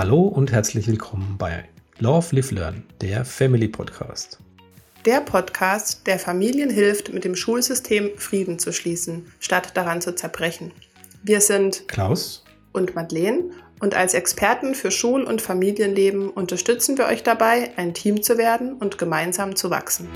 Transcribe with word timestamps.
Hallo 0.00 0.22
und 0.22 0.50
herzlich 0.50 0.88
willkommen 0.88 1.36
bei 1.36 1.68
Love 1.98 2.34
Live 2.34 2.52
Learn, 2.52 2.84
der 3.02 3.22
Family 3.22 3.68
Podcast. 3.68 4.38
Der 5.04 5.20
Podcast, 5.20 6.06
der 6.06 6.18
Familien 6.18 6.70
hilft, 6.70 7.12
mit 7.12 7.22
dem 7.22 7.36
Schulsystem 7.36 8.12
Frieden 8.16 8.58
zu 8.58 8.72
schließen, 8.72 9.30
statt 9.40 9.72
daran 9.74 10.00
zu 10.00 10.14
zerbrechen. 10.14 10.72
Wir 11.22 11.42
sind 11.42 11.86
Klaus 11.86 12.46
und 12.72 12.94
Madeleine 12.94 13.50
und 13.80 13.94
als 13.94 14.14
Experten 14.14 14.74
für 14.74 14.90
Schul- 14.90 15.24
und 15.24 15.42
Familienleben 15.42 16.30
unterstützen 16.30 16.96
wir 16.96 17.04
euch 17.04 17.22
dabei, 17.22 17.72
ein 17.76 17.92
Team 17.92 18.22
zu 18.22 18.38
werden 18.38 18.72
und 18.72 18.96
gemeinsam 18.96 19.54
zu 19.54 19.68
wachsen. 19.68 20.08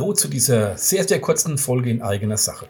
Hallo 0.00 0.14
zu 0.14 0.28
dieser 0.28 0.78
sehr, 0.78 1.06
sehr 1.06 1.20
kurzen 1.20 1.58
Folge 1.58 1.90
in 1.90 2.00
eigener 2.00 2.38
Sache. 2.38 2.68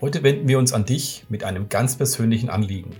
Heute 0.00 0.22
wenden 0.22 0.48
wir 0.48 0.58
uns 0.58 0.72
an 0.72 0.86
dich 0.86 1.26
mit 1.28 1.44
einem 1.44 1.68
ganz 1.68 1.96
persönlichen 1.96 2.48
Anliegen. 2.48 2.96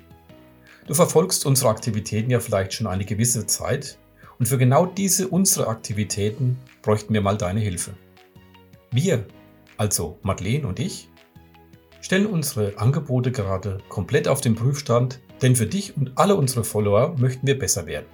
Du 0.87 0.93
verfolgst 0.93 1.47
unsere 1.47 1.71
Aktivitäten 1.71 2.31
ja 2.31 2.39
vielleicht 2.39 2.75
schon 2.75 2.87
eine 2.87 3.07
gewisse 3.07 3.47
Zeit 3.47 3.97
und 4.39 4.45
für 4.45 4.59
genau 4.59 4.85
diese 4.85 5.29
unsere 5.29 5.69
Aktivitäten 5.69 6.59
bräuchten 6.83 7.15
wir 7.15 7.23
mal 7.23 7.39
deine 7.39 7.61
Hilfe. 7.61 7.95
Wir, 8.91 9.25
also 9.79 10.19
Madeleine 10.21 10.67
und 10.67 10.79
ich, 10.79 11.09
stellen 12.03 12.27
unsere 12.27 12.77
Angebote 12.77 13.33
gerade 13.33 13.79
komplett 13.89 14.29
auf 14.29 14.43
den 14.43 14.55
Prüfstand, 14.55 15.19
denn 15.41 15.57
für 15.57 15.67
dich 15.67 15.97
und 15.97 16.13
alle 16.17 16.35
unsere 16.35 16.63
Follower 16.63 17.17
möchten 17.17 17.47
wir 17.47 17.59
besser 17.59 17.87
werden. 17.87 18.07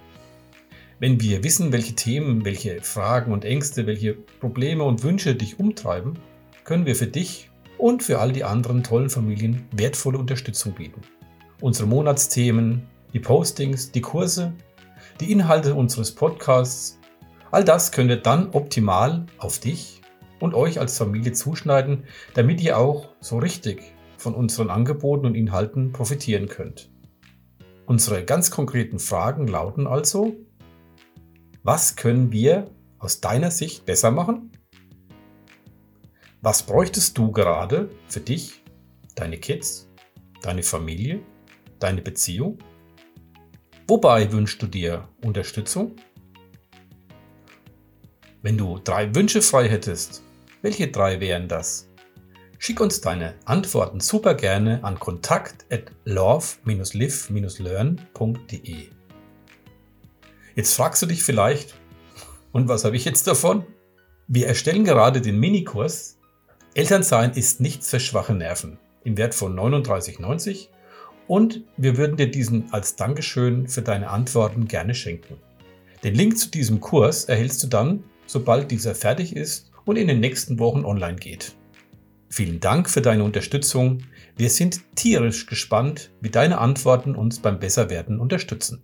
Wenn 1.03 1.21
wir 1.21 1.43
wissen, 1.43 1.73
welche 1.73 1.97
Themen, 1.97 2.45
welche 2.45 2.81
Fragen 2.81 3.33
und 3.33 3.45
Ängste, 3.45 3.89
welche 3.89 4.15
Probleme 4.15 4.85
und 4.85 5.03
Wünsche 5.03 5.35
dich 5.35 5.59
umtreiben, 5.59 6.17
können 6.63 6.87
wir 6.87 6.95
für 6.95 7.09
dich 7.09 7.51
und 7.77 8.05
für 8.05 8.21
all 8.21 8.31
die 8.31 8.45
anderen 8.45 8.85
tollen 8.85 9.11
Familien 9.11 9.67
wertvolle 9.73 10.19
Unterstützung 10.19 10.75
bieten. 10.75 11.01
Unsere 11.61 11.89
Monatsthemen, 11.89 12.87
die 13.13 13.19
Postings, 13.19 13.91
die 13.91 14.01
Kurse, 14.01 14.53
die 15.19 15.33
Inhalte 15.33 15.75
unseres 15.75 16.15
Podcasts, 16.15 17.01
all 17.51 17.65
das 17.65 17.91
können 17.91 18.09
wir 18.09 18.19
dann 18.19 18.51
optimal 18.51 19.27
auf 19.39 19.59
dich 19.59 20.03
und 20.39 20.55
euch 20.55 20.79
als 20.79 20.97
Familie 20.97 21.33
zuschneiden, 21.33 22.05
damit 22.35 22.61
ihr 22.61 22.79
auch 22.79 23.09
so 23.19 23.39
richtig 23.39 23.83
von 24.19 24.35
unseren 24.37 24.71
Angeboten 24.71 25.27
und 25.27 25.35
Inhalten 25.35 25.91
profitieren 25.91 26.47
könnt. 26.47 26.93
Unsere 27.87 28.25
ganz 28.25 28.53
konkreten 28.53 29.01
Fragen 29.01 29.49
lauten 29.49 29.89
also, 29.89 30.37
was 31.63 31.97
können 31.97 32.33
wir 32.33 32.71
aus 32.99 33.21
deiner 33.21 33.51
Sicht 33.51 33.85
besser 33.87 34.11
machen? 34.11 34.51
Was 36.41 36.65
bräuchtest 36.65 37.17
du 37.17 37.31
gerade 37.31 37.89
für 38.09 38.21
dich, 38.21 38.65
deine 39.15 39.39
Kids, 39.39 39.89
deine 40.43 40.65
Familie, 40.65 41.21
deine 41.79 42.03
Beziehung? 42.03 42.59
Wobei 43.87 44.33
wünschst 44.33 44.61
du 44.63 44.67
dir 44.67 45.09
Unterstützung? 45.25 45.95
Wenn 48.43 48.59
du 48.59 48.81
drei 48.83 49.15
Wünsche 49.15 49.43
frei 49.43 49.69
hättest, 49.69 50.25
welche 50.63 50.89
drei 50.89 51.21
wären 51.21 51.47
das? 51.47 51.89
Schick 52.59 52.81
uns 52.81 53.01
deine 53.01 53.37
Antworten 53.45 54.01
super 54.01 54.35
gerne 54.35 54.83
an 54.83 54.99
kontakt 54.99 55.65
at 55.73 55.93
love-live-learn.de. 56.05 59.02
Jetzt 60.55 60.75
fragst 60.75 61.03
du 61.03 61.07
dich 61.07 61.23
vielleicht, 61.23 61.75
und 62.53 62.69
was 62.69 62.85
habe 62.85 62.97
ich 62.97 63.05
jetzt 63.05 63.27
davon? 63.27 63.65
Wir 64.29 64.47
erstellen 64.47 64.85
gerade 64.85 65.21
den 65.21 65.39
Minikurs 65.39 66.19
Elternsein 66.75 67.33
ist 67.33 67.61
nichts 67.61 67.91
für 67.91 68.01
schwache 68.01 68.33
Nerven 68.33 68.79
im 69.05 69.19
Wert 69.19 69.35
von 69.35 69.55
39,90 69.55 70.69
und 71.27 71.65
wir 71.77 71.99
würden 71.99 72.17
dir 72.17 72.31
diesen 72.31 72.73
als 72.73 72.97
Dankeschön 72.97 73.69
für 73.69 73.83
deine 73.83 74.09
Antworten 74.09 74.69
gerne 74.69 74.95
schenken. 74.95 75.37
Den 76.03 76.15
Link 76.15 76.39
zu 76.39 76.51
diesem 76.51 76.81
Kurs 76.81 77.27
erhältst 77.27 77.63
du 77.63 77.67
dann, 77.67 78.05
sobald 78.25 78.71
dieser 78.71 78.95
fertig 78.95 79.37
ist 79.37 79.71
und 79.85 79.97
in 79.97 80.09
den 80.09 80.21
nächsten 80.21 80.59
Wochen 80.59 80.87
online 80.87 81.17
geht. 81.17 81.55
Vielen 82.31 82.59
Dank 82.59 82.89
für 82.89 83.03
deine 83.03 83.25
Unterstützung. 83.25 84.05
Wir 84.37 84.49
sind 84.49 84.81
tierisch 84.95 85.45
gespannt, 85.45 86.11
wie 86.23 86.31
deine 86.31 86.57
Antworten 86.57 87.15
uns 87.15 87.39
beim 87.39 87.61
Besserwerden 87.61 88.19
unterstützen. 88.19 88.83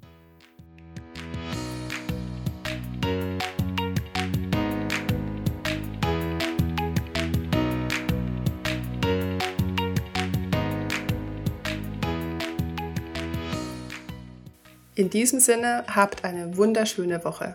In 14.99 15.11
diesem 15.11 15.39
Sinne, 15.39 15.85
habt 15.87 16.25
eine 16.25 16.57
wunderschöne 16.57 17.25
Woche. 17.25 17.55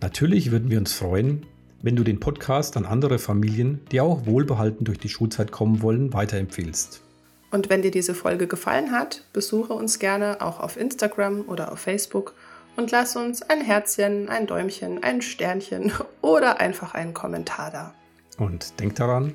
Natürlich 0.00 0.50
würden 0.50 0.70
wir 0.70 0.78
uns 0.78 0.94
freuen, 0.94 1.44
wenn 1.82 1.94
du 1.94 2.04
den 2.04 2.20
Podcast 2.20 2.78
an 2.78 2.86
andere 2.86 3.18
Familien, 3.18 3.80
die 3.92 4.00
auch 4.00 4.24
wohlbehalten 4.24 4.86
durch 4.86 4.96
die 4.96 5.10
Schulzeit 5.10 5.52
kommen 5.52 5.82
wollen, 5.82 6.14
weiterempfiehlst. 6.14 7.02
Und 7.50 7.68
wenn 7.68 7.82
dir 7.82 7.90
diese 7.90 8.14
Folge 8.14 8.46
gefallen 8.46 8.92
hat, 8.92 9.26
besuche 9.34 9.74
uns 9.74 9.98
gerne 9.98 10.40
auch 10.40 10.58
auf 10.58 10.78
Instagram 10.78 11.42
oder 11.48 11.70
auf 11.70 11.80
Facebook 11.80 12.32
und 12.76 12.90
lass 12.92 13.14
uns 13.14 13.42
ein 13.42 13.60
Herzchen, 13.60 14.30
ein 14.30 14.46
Däumchen, 14.46 15.02
ein 15.02 15.20
Sternchen 15.20 15.92
oder 16.22 16.60
einfach 16.60 16.94
einen 16.94 17.12
Kommentar 17.12 17.70
da. 17.70 17.94
Und 18.38 18.80
denk 18.80 18.94
daran, 18.94 19.34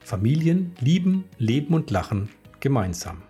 Familien 0.00 0.74
lieben, 0.80 1.26
leben 1.38 1.74
und 1.74 1.92
lachen 1.92 2.28
gemeinsam. 2.58 3.22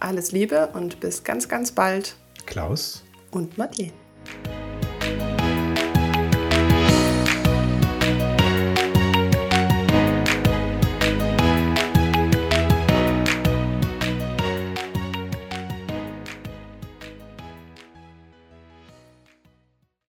Alles 0.00 0.32
Liebe 0.32 0.70
und 0.72 0.98
bis 0.98 1.22
ganz, 1.22 1.48
ganz 1.48 1.70
bald. 1.70 2.16
Klaus 2.46 3.02
und 3.30 3.56
Madeleine. 3.58 3.92